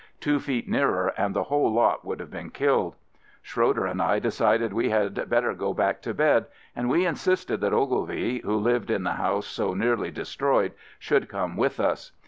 [0.19, 2.95] Two feet nearer and the whole lot would have been killed.
[3.43, 7.71] Schroeder and I decided we had better go back to bed, and we insisted that
[7.71, 12.13] Ogilvie (who lived in the house so nearly de stroyed) should come with us.